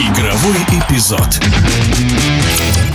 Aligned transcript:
Игровой 0.00 0.56
эпизод. 0.78 1.38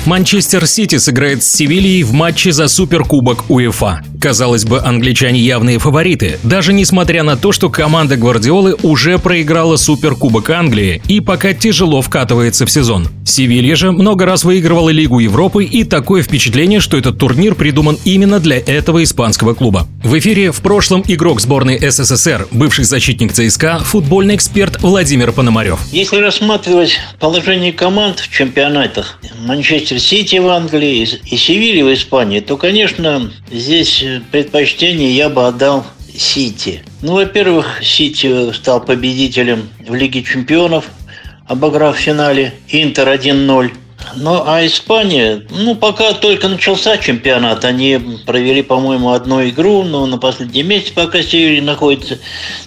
Манчестер 0.05 0.67
Сити 0.67 0.97
сыграет 0.97 1.43
с 1.43 1.51
Севильей 1.51 2.03
в 2.03 2.13
матче 2.13 2.51
за 2.51 2.67
Суперкубок 2.67 3.49
УЕФА. 3.49 4.03
Казалось 4.21 4.63
бы, 4.63 4.79
англичане 4.79 5.39
явные 5.39 5.79
фавориты, 5.79 6.37
даже 6.43 6.73
несмотря 6.73 7.23
на 7.23 7.37
то, 7.37 7.51
что 7.51 7.69
команда 7.69 8.15
Гвардиолы 8.15 8.75
уже 8.83 9.17
проиграла 9.17 9.77
Суперкубок 9.77 10.49
Англии 10.51 11.01
и 11.07 11.21
пока 11.21 11.53
тяжело 11.53 12.03
вкатывается 12.03 12.67
в 12.67 12.71
сезон. 12.71 13.07
Севилья 13.25 13.75
же 13.75 13.91
много 13.91 14.25
раз 14.25 14.43
выигрывала 14.43 14.89
Лигу 14.89 15.19
Европы 15.19 15.65
и 15.65 15.83
такое 15.83 16.21
впечатление, 16.21 16.79
что 16.79 16.97
этот 16.97 17.17
турнир 17.17 17.55
придуман 17.55 17.97
именно 18.05 18.39
для 18.39 18.57
этого 18.57 19.03
испанского 19.03 19.55
клуба. 19.55 19.87
В 20.03 20.17
эфире 20.19 20.51
в 20.51 20.61
прошлом 20.61 21.03
игрок 21.07 21.41
сборной 21.41 21.79
СССР, 21.79 22.47
бывший 22.51 22.85
защитник 22.85 23.33
ЦСКА, 23.33 23.79
футбольный 23.79 24.35
эксперт 24.35 24.81
Владимир 24.81 25.31
Пономарев. 25.31 25.79
Если 25.91 26.17
рассматривать 26.17 26.99
положение 27.19 27.73
команд 27.73 28.19
в 28.19 28.31
чемпионатах 28.31 29.19
Манчестер 29.39 29.94
Сити 29.99 30.37
в 30.37 30.47
Англии 30.47 31.07
и 31.25 31.37
Севилья 31.37 31.85
в 31.85 31.93
Испании, 31.93 32.39
то, 32.39 32.57
конечно, 32.57 33.31
здесь 33.51 34.03
предпочтение 34.31 35.15
я 35.15 35.29
бы 35.29 35.47
отдал 35.47 35.85
Сити. 36.17 36.83
Ну, 37.01 37.13
во-первых, 37.13 37.83
Сити 37.83 38.53
стал 38.53 38.83
победителем 38.83 39.69
в 39.87 39.93
Лиге 39.93 40.23
чемпионов, 40.23 40.85
обыграв 41.47 41.97
в 41.97 41.99
финале 41.99 42.53
Интер 42.69 43.09
1-0. 43.09 43.71
Ну, 44.15 44.43
а 44.45 44.65
Испания, 44.65 45.43
ну, 45.49 45.75
пока 45.75 46.13
только 46.13 46.47
начался 46.47 46.97
чемпионат, 46.97 47.65
они 47.65 47.99
провели, 48.25 48.61
по-моему, 48.61 49.11
одну 49.11 49.47
игру, 49.49 49.83
но 49.83 50.05
на 50.05 50.17
последнем 50.17 50.67
месте 50.67 50.93
пока 50.93 51.21
Севилья 51.21 51.61
находится. 51.61 52.19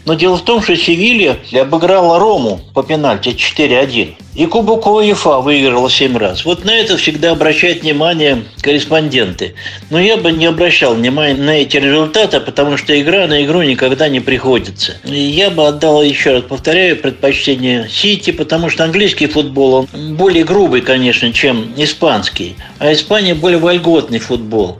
Но 0.05 0.15
дело 0.15 0.37
в 0.37 0.45
том, 0.45 0.62
что 0.62 0.77
Севилья 0.77 1.37
обыграла 1.53 2.19
Рому 2.19 2.61
по 2.75 2.83
пенальти 2.83 3.30
4-1. 3.30 4.15
И 4.39 4.47
Кубок 4.47 4.87
УЕФА 4.87 5.41
выиграла 5.41 5.91
7 5.91 6.16
раз. 6.16 6.45
Вот 6.45 6.64
на 6.64 6.70
это 6.70 6.97
всегда 6.97 7.33
обращают 7.33 7.83
внимание 7.83 8.44
корреспонденты. 8.61 9.55
Но 9.91 9.98
я 9.98 10.17
бы 10.17 10.31
не 10.31 10.47
обращал 10.47 10.94
внимания 10.94 11.34
на 11.34 11.50
эти 11.50 11.77
результаты, 11.77 12.39
потому 12.39 12.77
что 12.77 12.98
игра 13.00 13.27
на 13.27 13.44
игру 13.44 13.62
никогда 13.62 14.09
не 14.09 14.20
приходится. 14.20 14.97
И 15.05 15.19
я 15.19 15.50
бы 15.50 15.67
отдал, 15.67 16.05
еще 16.05 16.34
раз 16.34 16.44
повторяю, 16.44 16.97
предпочтение 16.98 17.89
Сити, 17.91 18.31
потому 18.31 18.70
что 18.70 18.84
английский 18.84 19.27
футбол, 19.27 19.75
он 19.75 20.15
более 20.15 20.44
грубый, 20.44 20.83
конечно, 20.83 21.33
чем 21.39 21.72
испанский. 21.77 22.56
А 22.78 22.92
Испания 22.92 23.34
более 23.34 23.58
вольготный 23.61 24.19
футбол. 24.19 24.78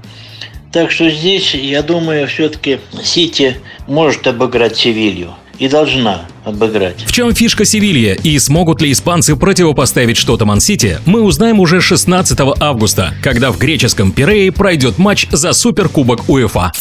Так 0.73 0.91
что 0.91 1.09
здесь, 1.09 1.55
я 1.55 1.83
думаю, 1.83 2.27
все-таки 2.27 2.81
Сити 3.03 3.57
может 3.87 4.27
обыграть 4.27 4.77
Севилью 4.77 5.35
и 5.59 5.69
должна 5.69 6.23
обыграть. 6.45 7.05
В 7.07 7.13
чем 7.13 7.33
фишка 7.33 7.65
Севилья 7.65 8.15
и 8.15 8.39
смогут 8.39 8.83
ли 8.83 8.91
испанцы 8.91 9.37
противопоставить 9.37 10.17
что-то 10.17 10.47
Ман-Сити, 10.47 10.99
мы 11.07 11.23
узнаем 11.23 11.61
уже 11.61 11.81
16 11.81 12.39
августа, 12.61 13.15
когда 13.23 13.51
в 13.53 13.59
греческом 13.59 14.13
Пирее 14.13 14.51
пройдет 14.53 14.99
матч 14.99 15.27
за 15.31 15.53
Суперкубок 15.53 16.29
УЕФА. 16.29 16.73